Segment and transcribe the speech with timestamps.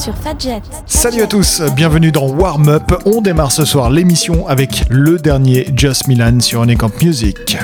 [0.00, 0.62] sur Fadjet.
[0.86, 3.02] Salut à tous, bienvenue dans Warm Up.
[3.04, 7.58] On démarre ce soir l'émission avec le dernier Just Milan sur Unicamp Music.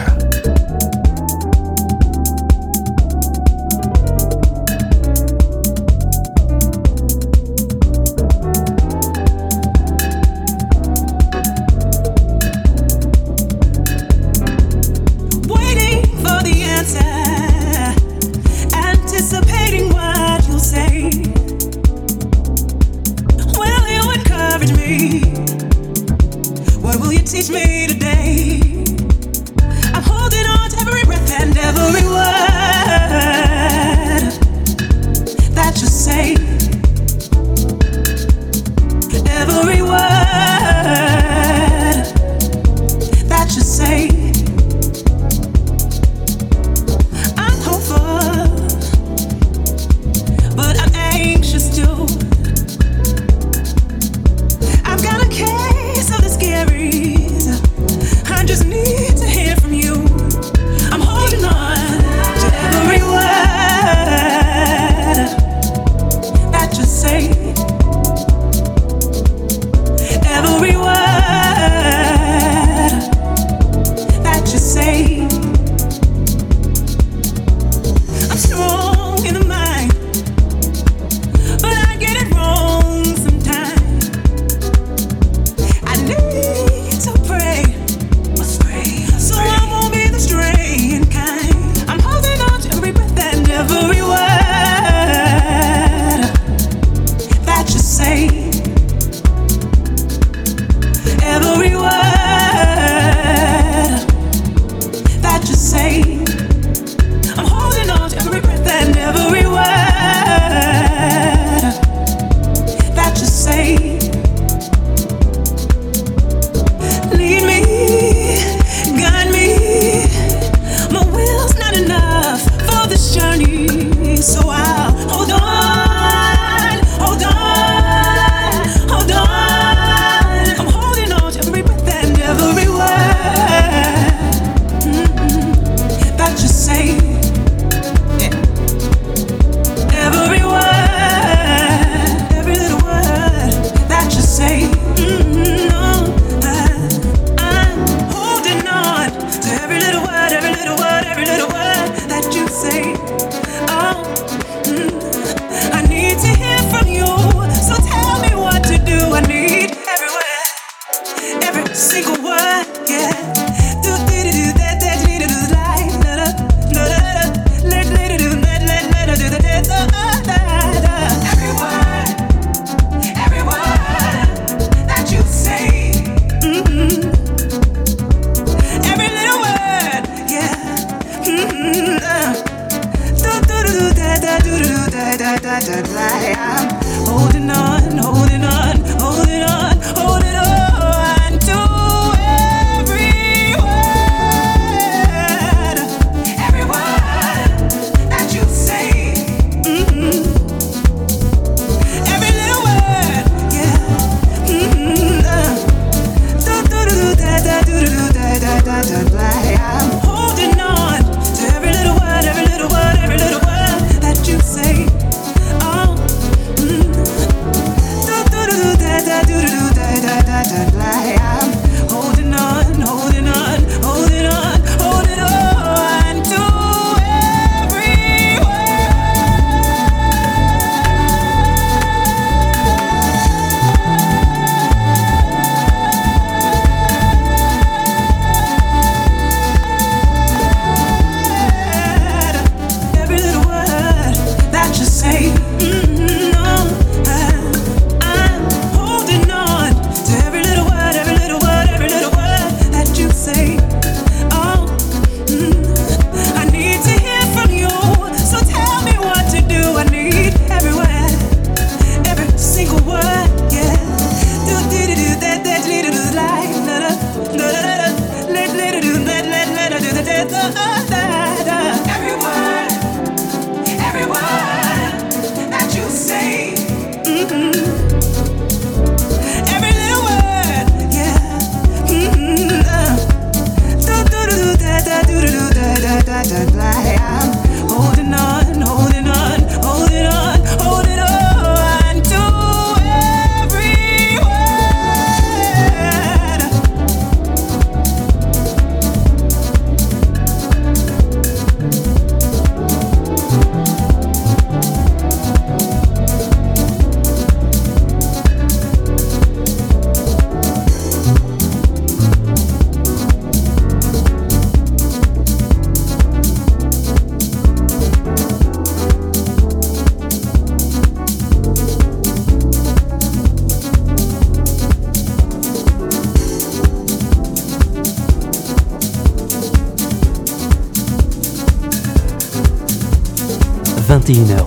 [286.22, 286.95] da da light.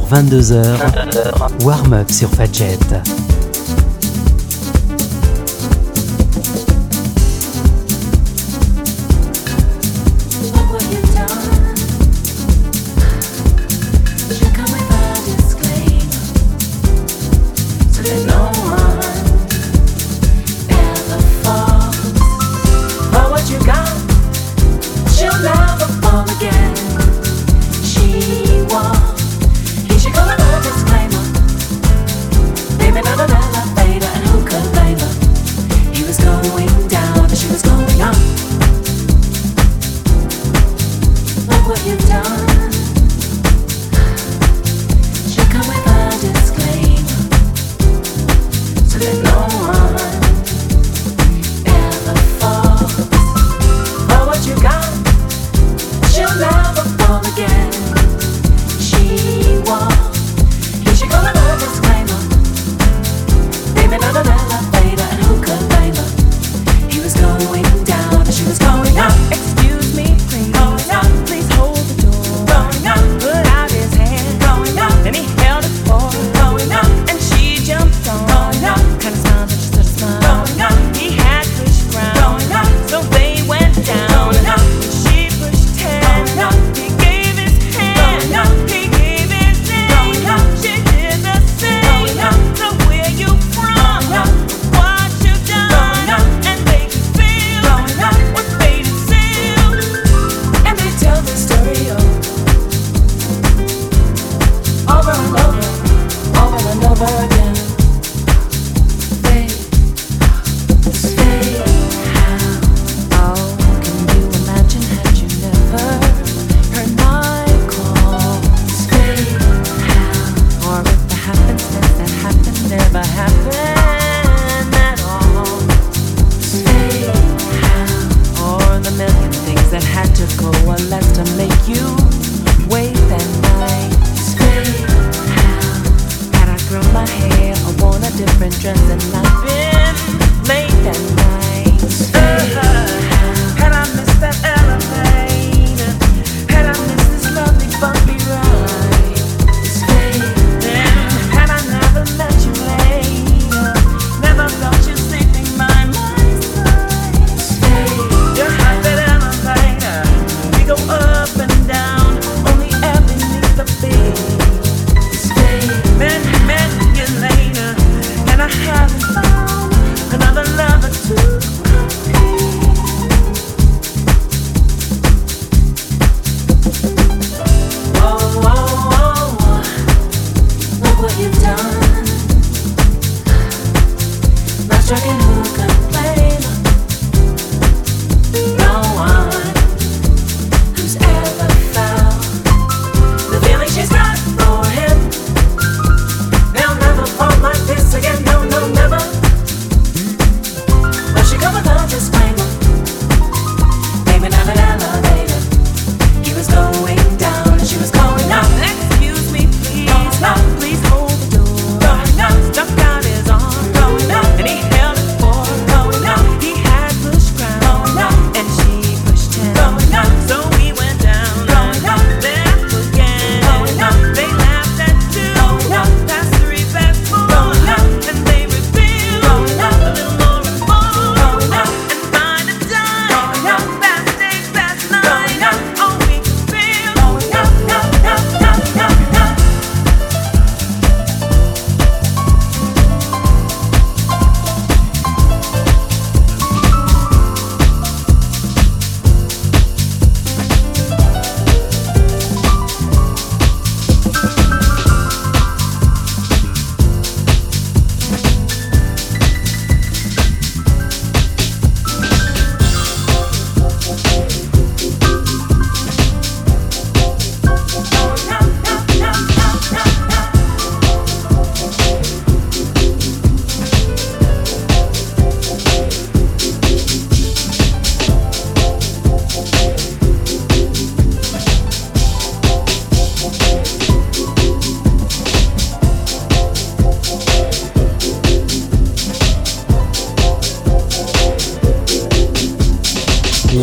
[0.10, 2.80] 21h, 22h, warm-up sur Fadjet.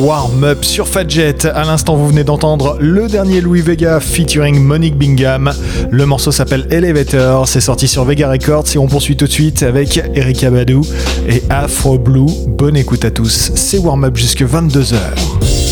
[0.06, 1.46] warm-up sur Fadjet.
[1.46, 5.52] À l'instant, vous venez d'entendre le dernier Louis Vega featuring Monique Bingham.
[5.90, 7.48] Le morceau s'appelle Elevator.
[7.48, 10.82] C'est sorti sur Vega Records et on poursuit tout de suite avec Erika Badou
[11.28, 12.30] et Afro Blue.
[12.46, 13.50] Bonne écoute à tous.
[13.56, 15.65] C'est warm-up jusque 22h.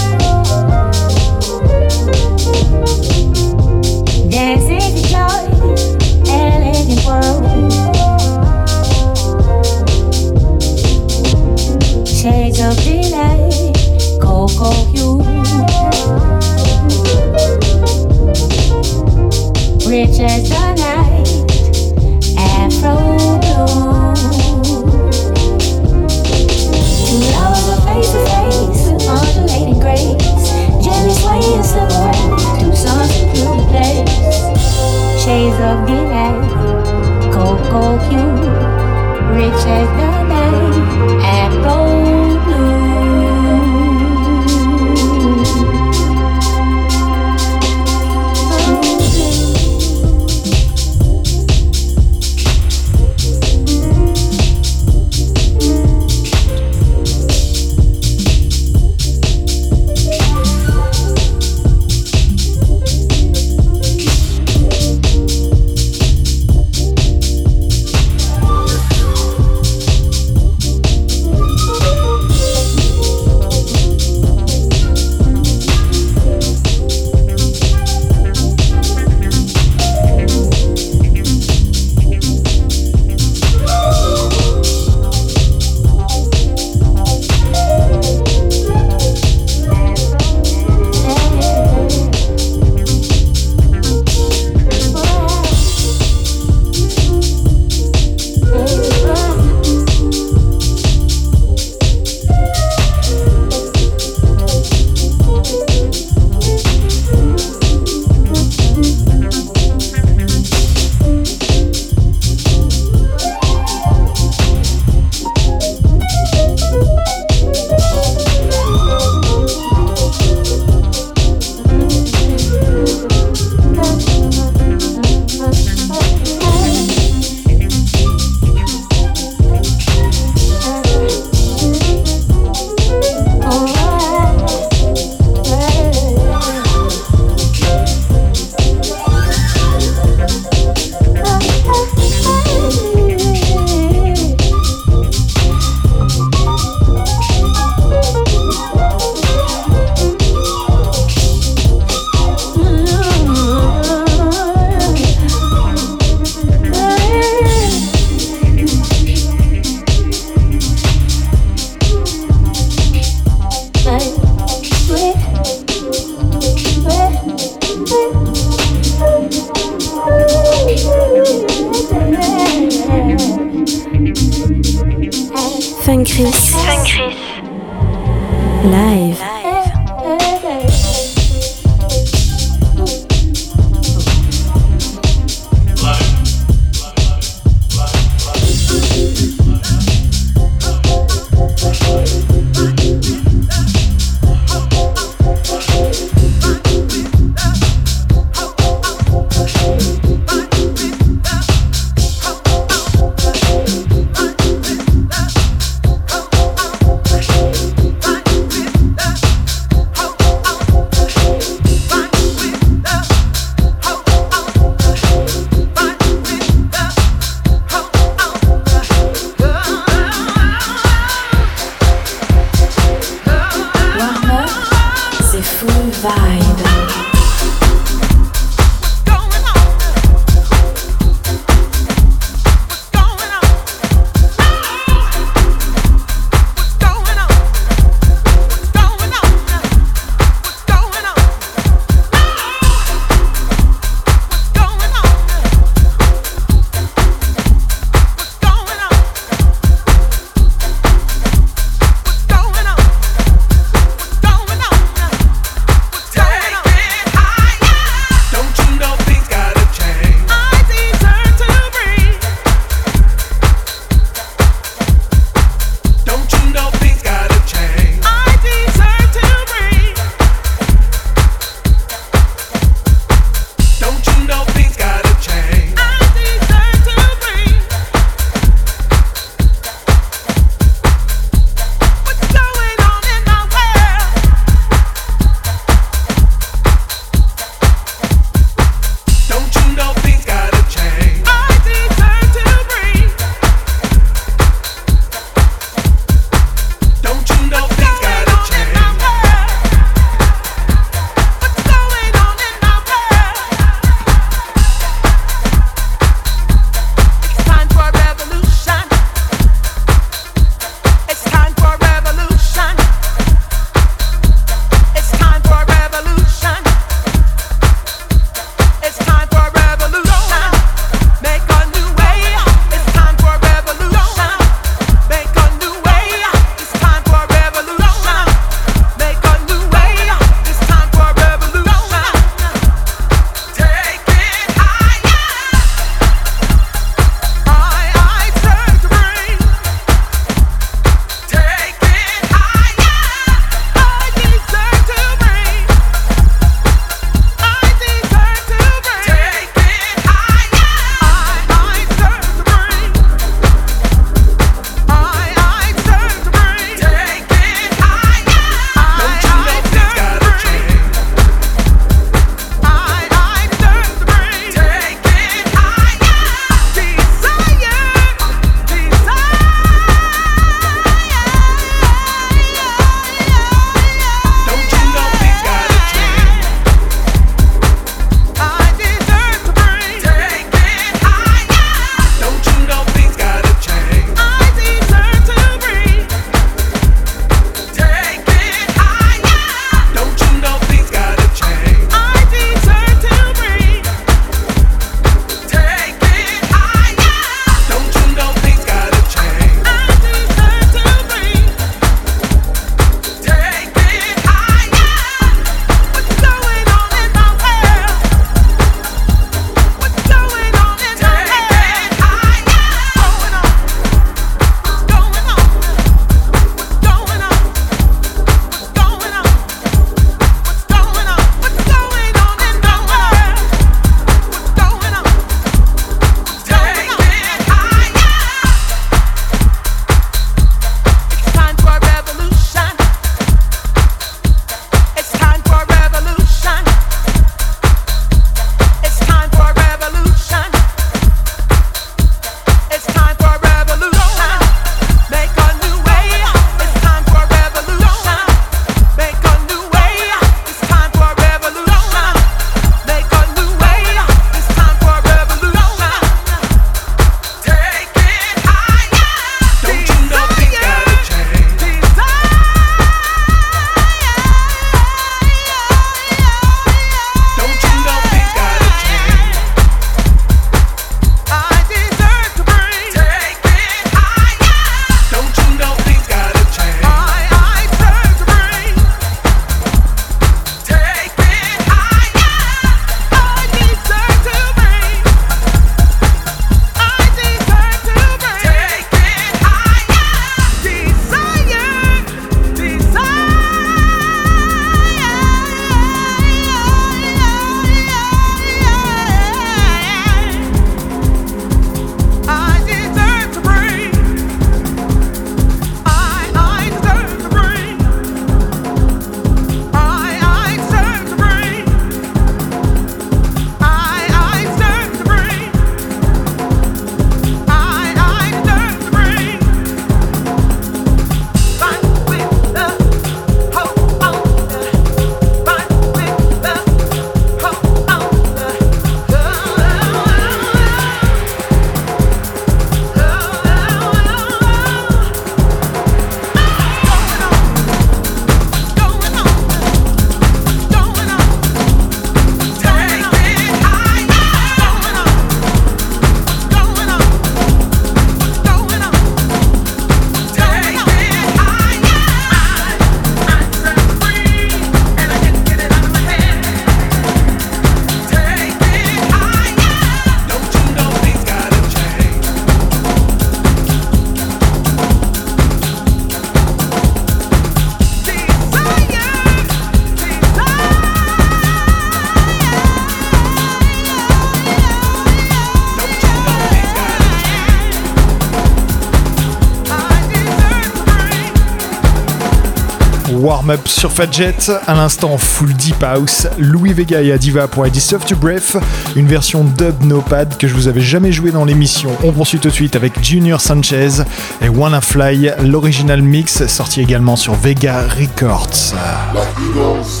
[583.64, 584.34] Sur Fadjet,
[584.66, 588.56] à l'instant full deep house, Louis Vega et Adiva pour I Deserve to Breath,
[588.96, 591.90] une version dub no pad que je vous avais jamais joué dans l'émission.
[592.04, 594.02] On poursuit tout de suite avec Junior Sanchez
[594.40, 598.74] et Wanna Fly, l'original mix sorti également sur Vega Records.
[599.14, 600.00] Like eagles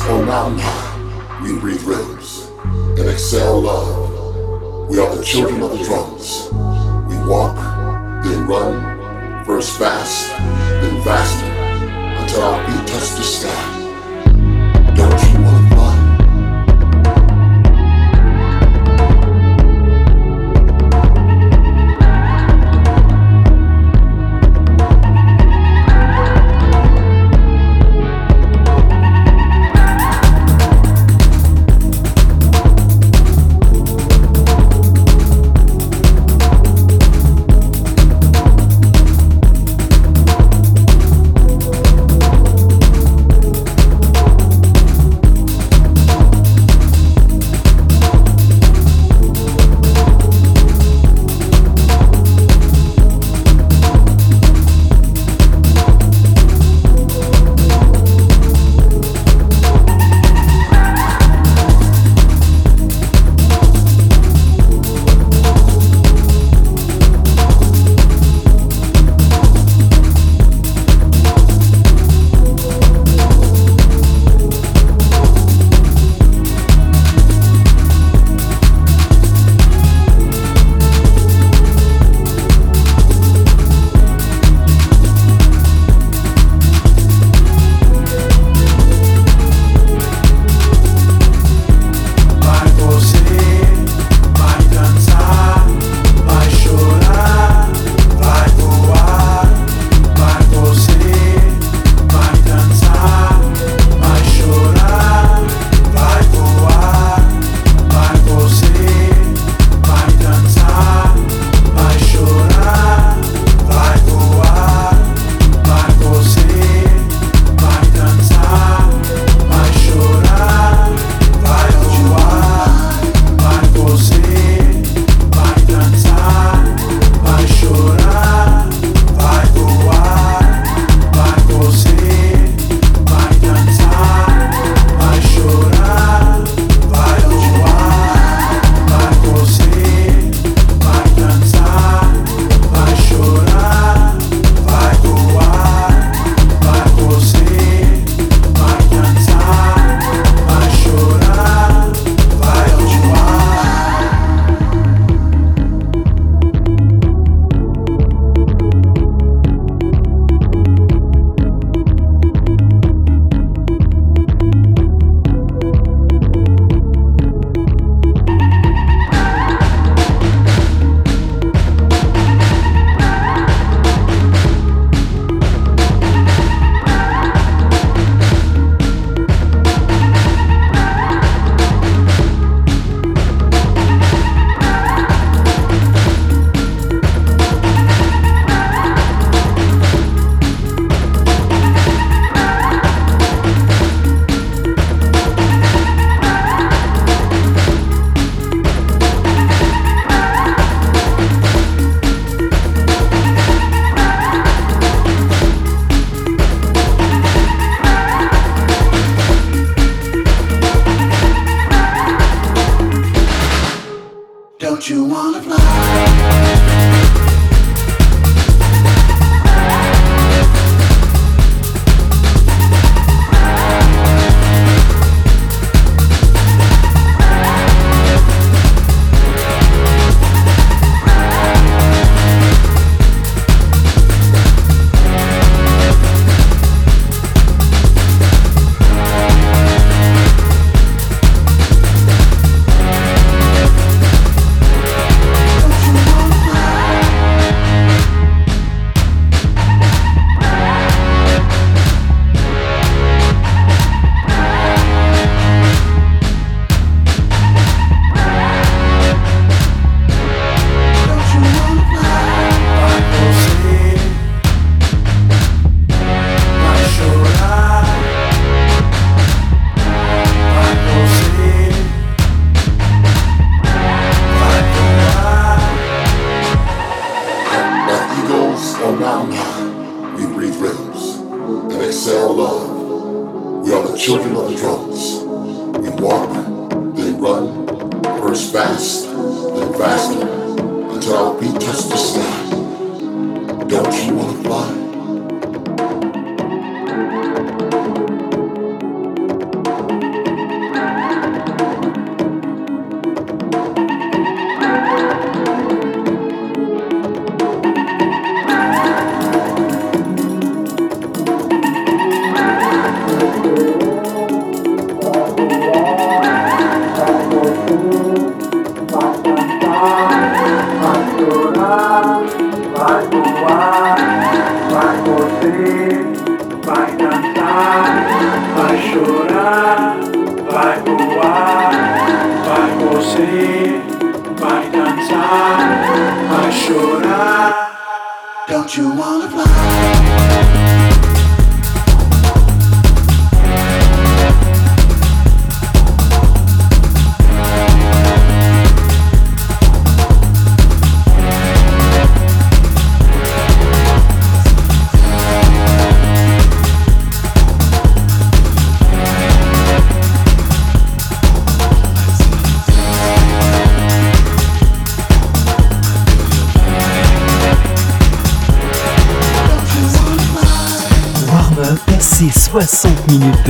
[1.42, 1.86] we breathe
[2.98, 4.88] and excel love.
[4.88, 6.48] We are the children of the drums.
[7.08, 7.56] We walk,
[8.22, 11.59] then run, first fast, then
[12.34, 13.79] と美意識した。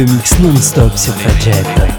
[0.05, 1.63] Mix non-stop sur Fadjet.
[1.79, 1.90] I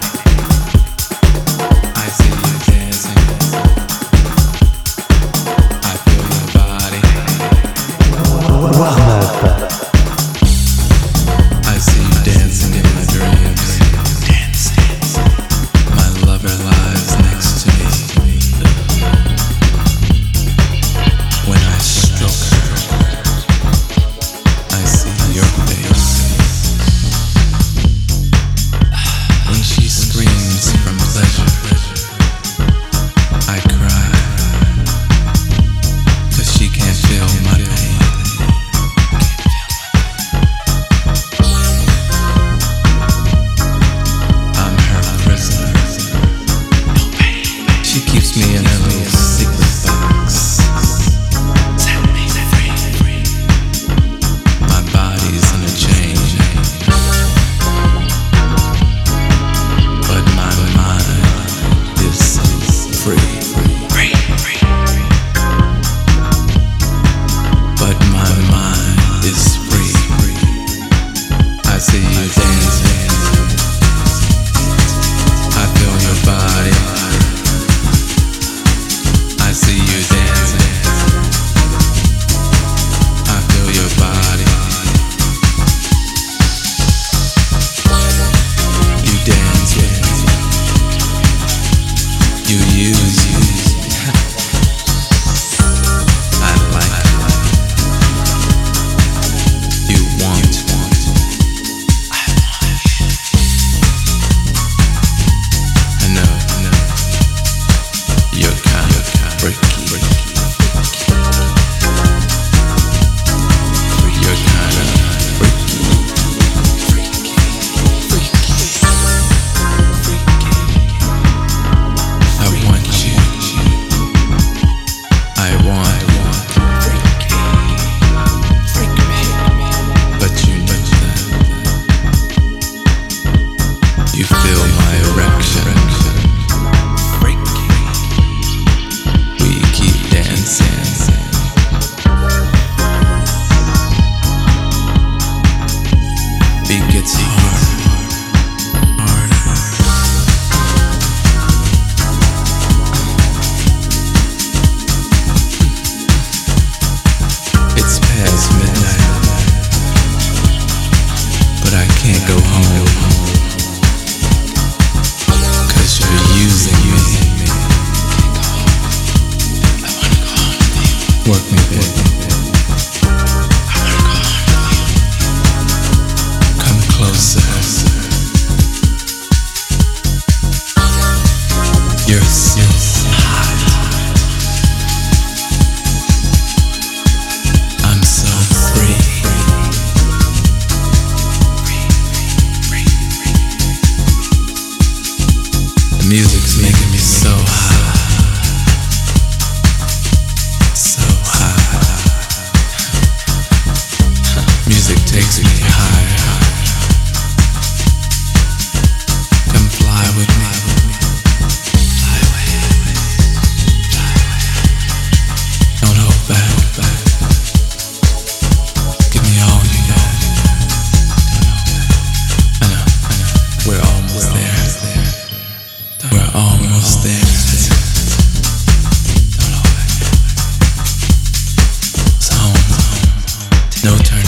[233.84, 234.21] no time.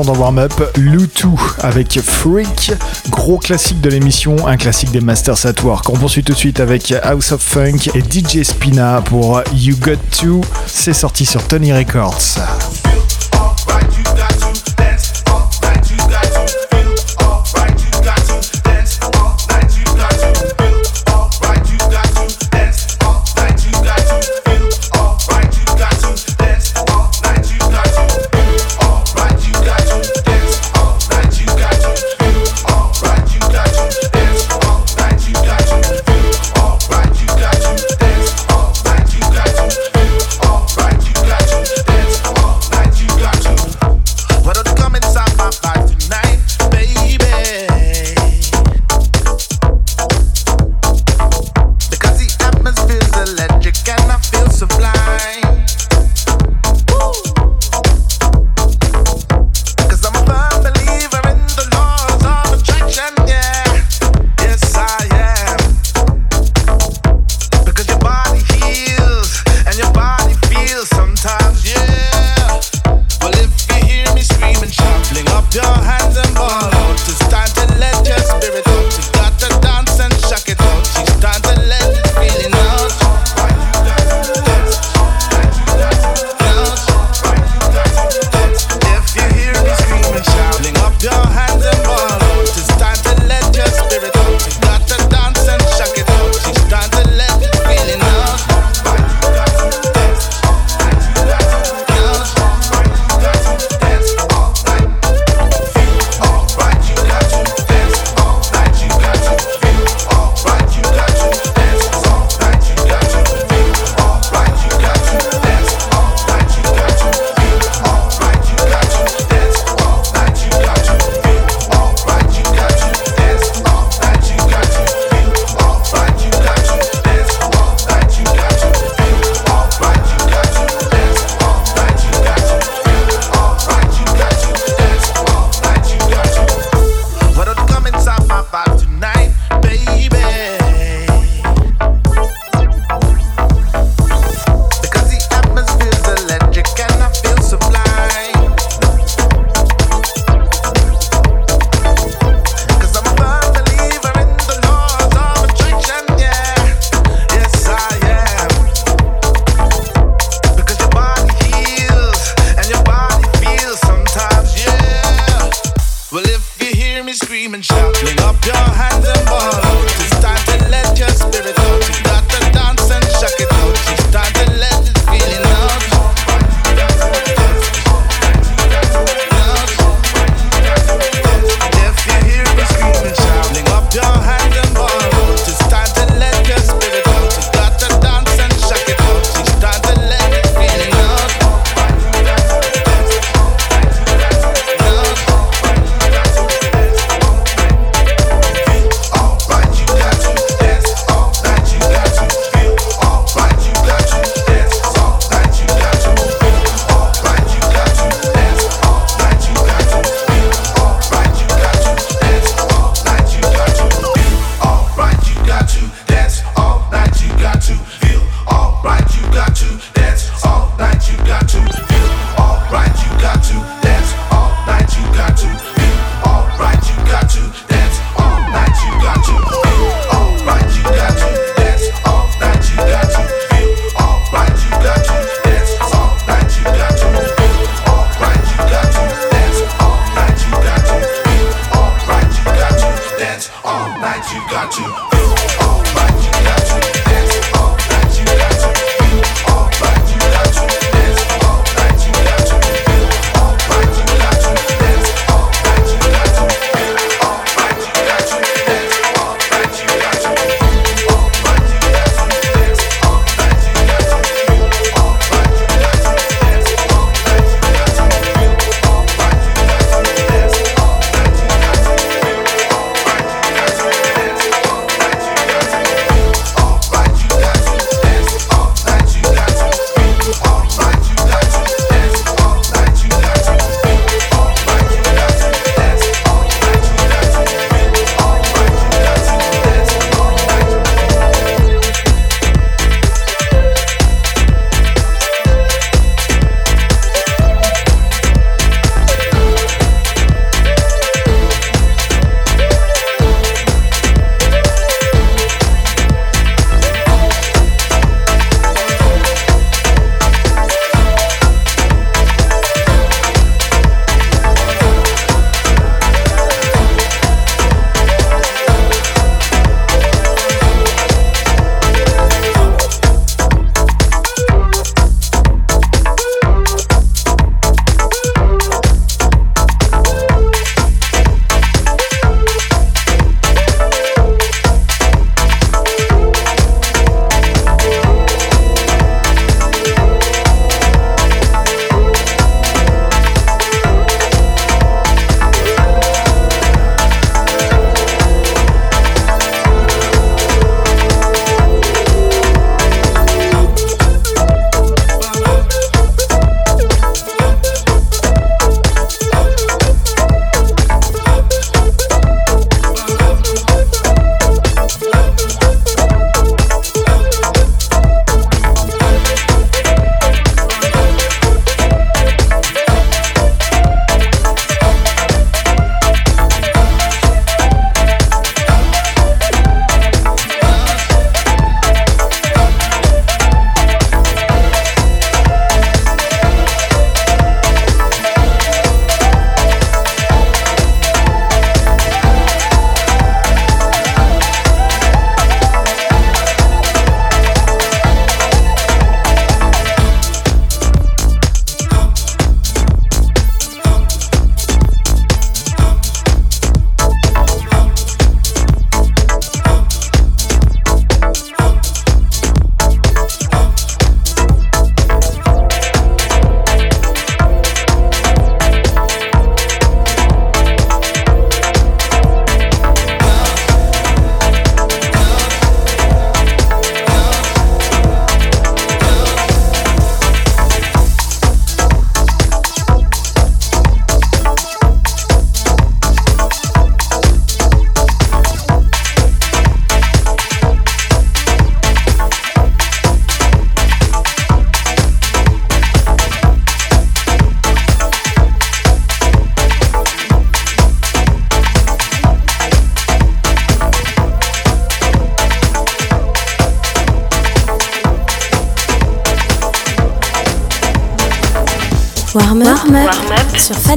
[0.00, 1.28] L'instant dans Warm-Up, Lutu
[1.58, 2.72] avec Freak,
[3.08, 5.88] gros classique de l'émission, un classique des Masters at Work.
[5.90, 9.96] On poursuit tout de suite avec House of Funk et DJ Spina pour You Got
[10.20, 10.40] To.
[10.66, 12.38] C'est sorti sur Tony Records.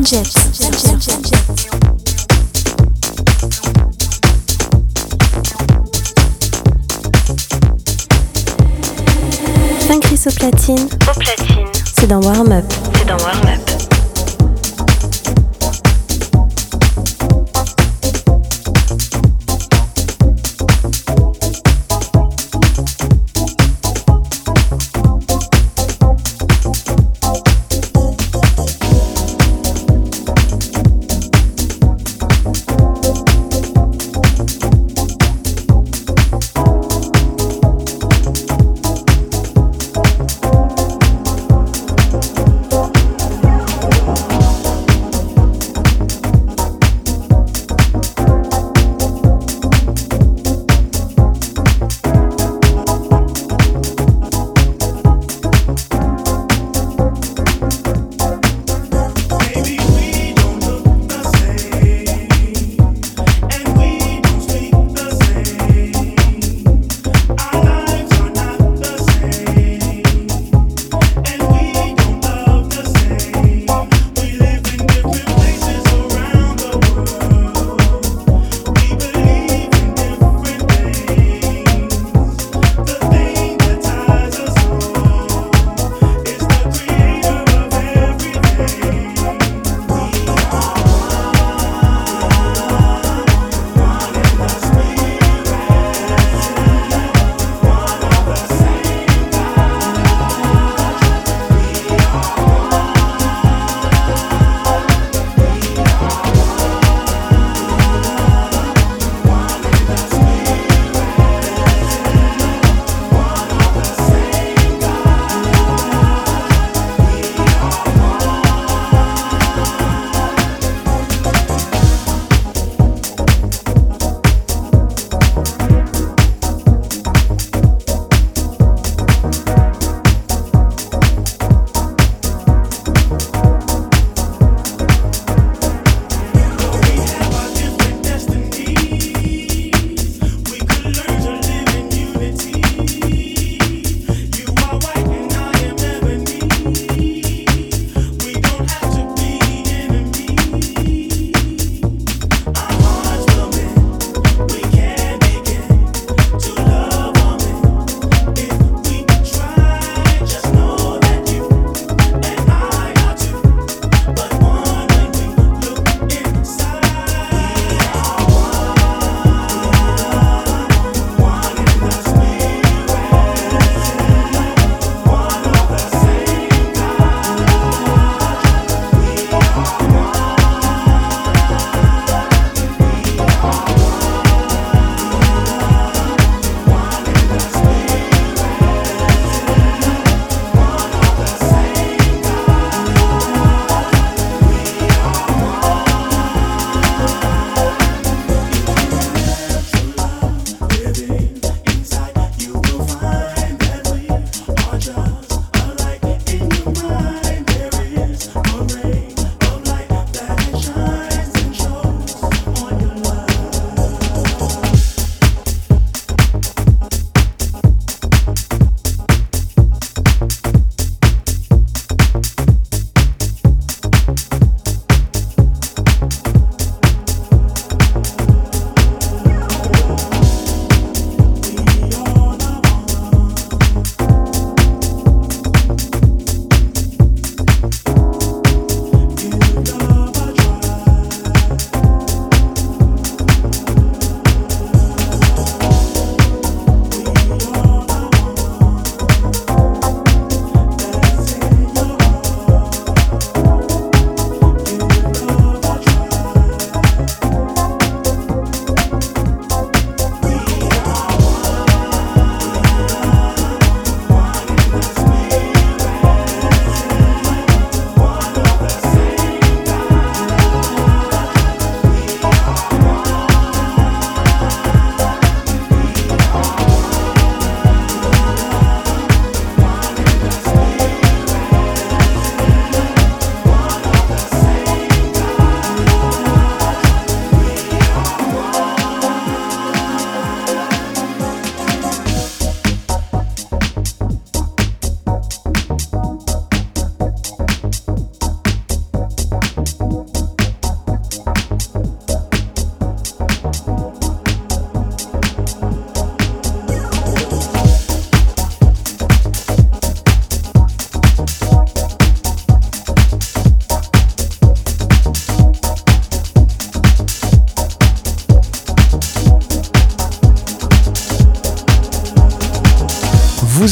[0.04, 0.33] Up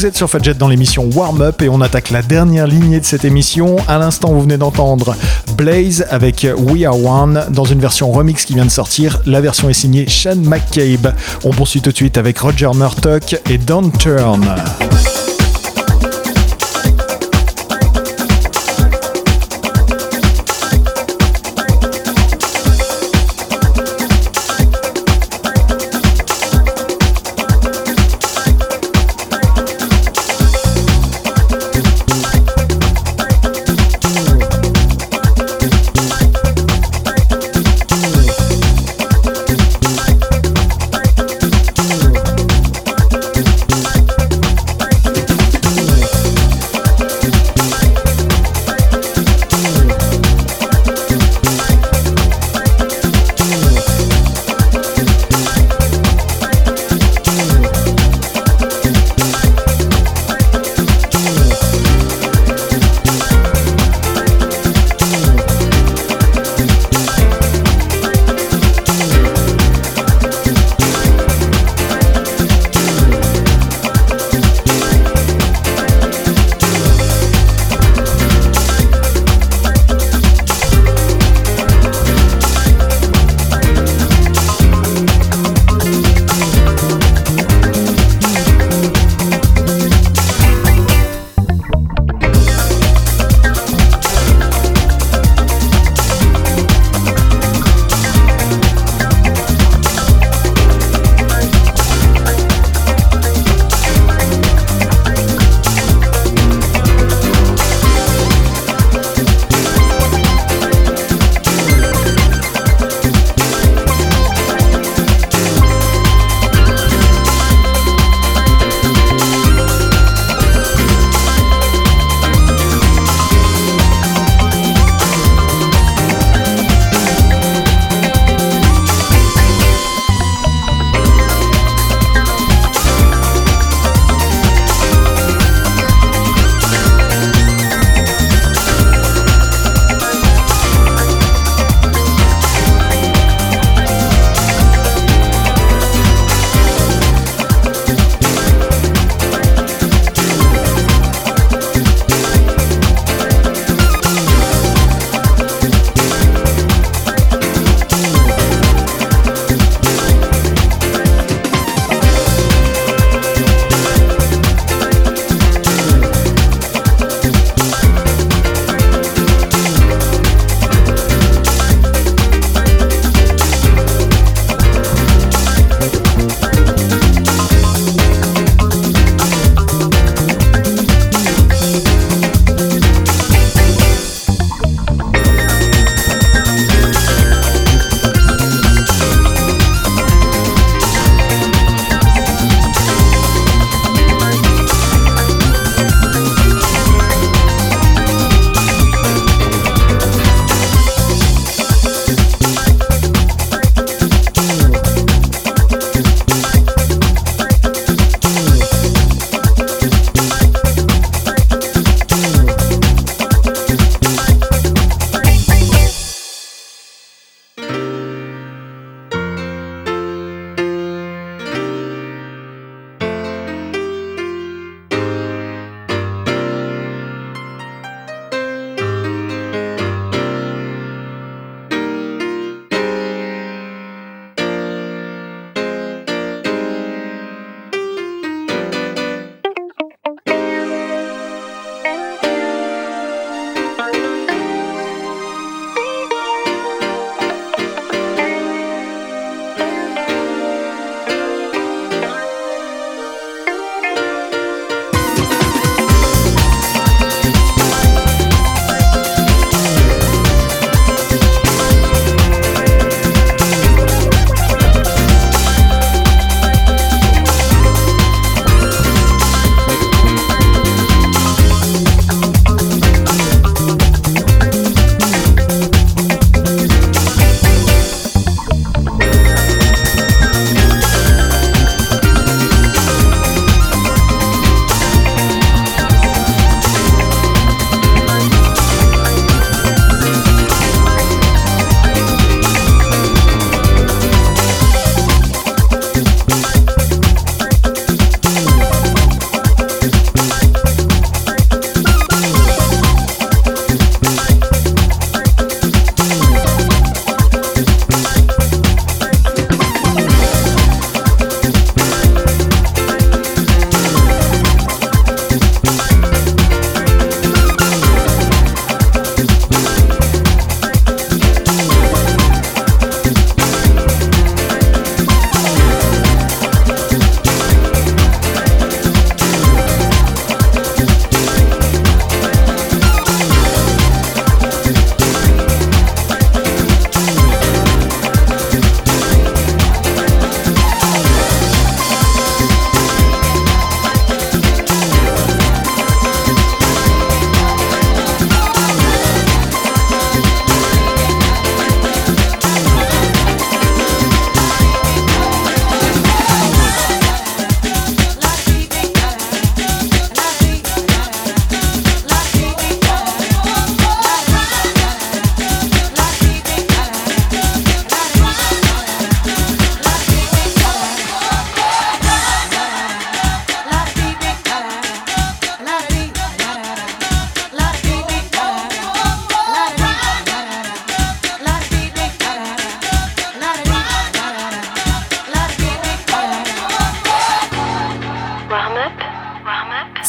[0.02, 3.04] Vous êtes sur Fadjet dans l'émission Warm Up et on attaque la dernière lignée de
[3.04, 3.76] cette émission.
[3.86, 5.14] À l'instant, vous venez d'entendre
[5.56, 9.20] Blaze avec We Are One dans une version remix qui vient de sortir.
[9.26, 11.14] La version est signée Sean McCabe.
[11.44, 14.44] On poursuit tout de suite avec Roger Murdoch et Don't Turn.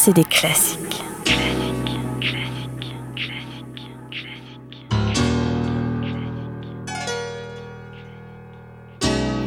[0.04, 1.02] C'est des classiques.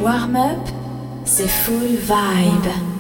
[0.02, 0.68] Warm up,
[1.26, 2.97] c'est full vibe.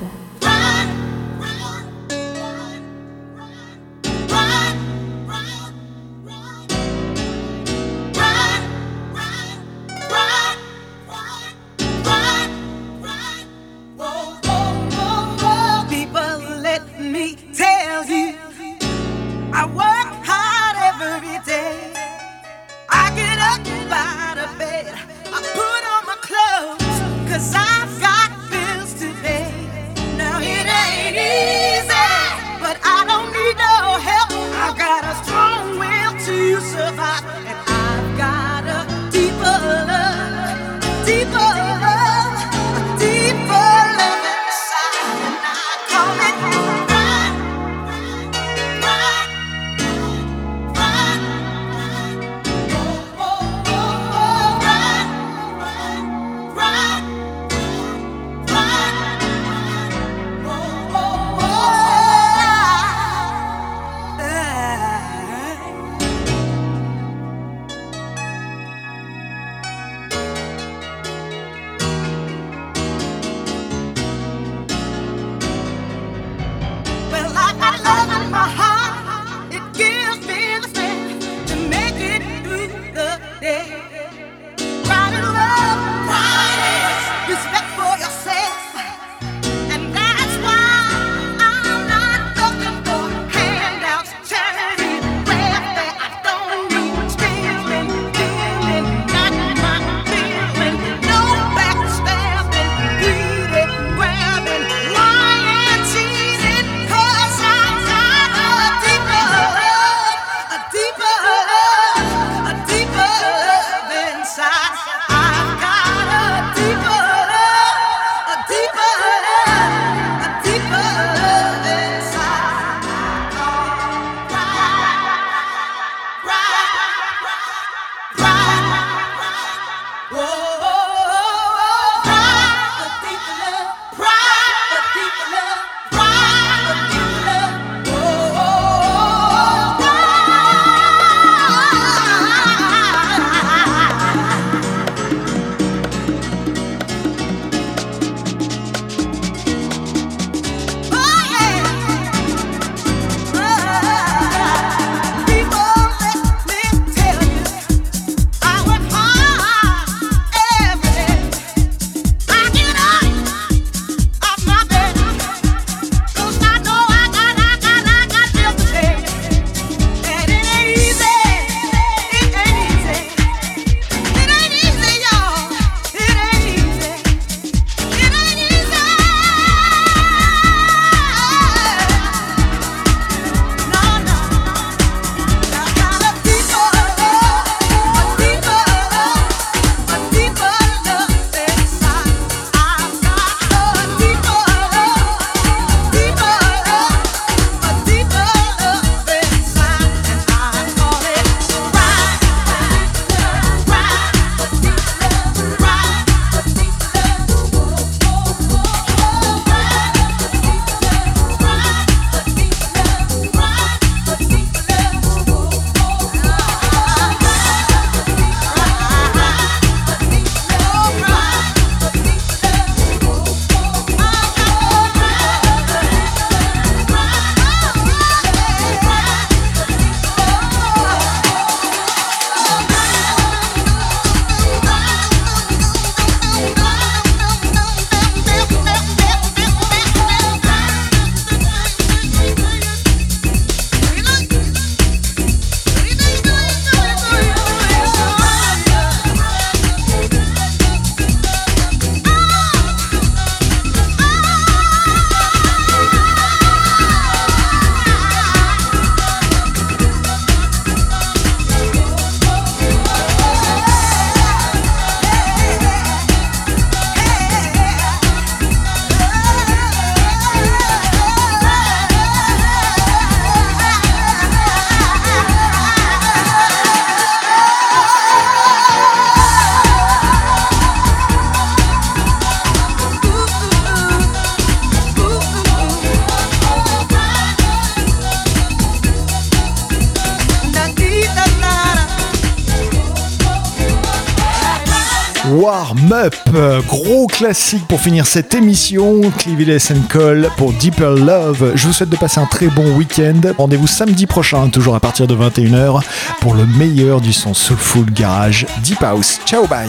[297.17, 299.01] Classique pour finir cette émission.
[299.17, 299.57] Clivilles
[299.89, 301.53] Cole pour Deeper Love.
[301.55, 303.19] Je vous souhaite de passer un très bon week-end.
[303.39, 305.81] Rendez-vous samedi prochain, toujours à partir de 21h,
[306.21, 309.19] pour le meilleur du son Soulful Garage Deep House.
[309.25, 309.67] Ciao, bye!